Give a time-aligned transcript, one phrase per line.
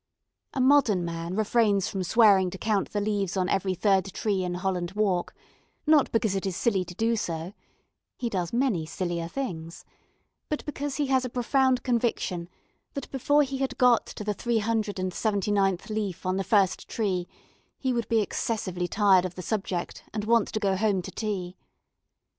[0.55, 4.55] A modern man refrains from swearing to count the leaves on every third tree in
[4.55, 5.31] Holland Walk,
[5.85, 7.53] not because it is silly to do so
[8.17, 9.85] (he does many sillier things),
[10.49, 12.49] but because he has a profound conviction
[12.95, 16.43] that before he had got to the three hundred and seventy ninth leaf on the
[16.43, 17.27] first tree
[17.77, 21.55] he would be excessively tired of the subject and want to go home to tea.